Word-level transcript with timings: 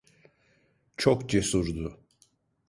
Çok 0.97 1.29
cesurdu. 1.29 1.99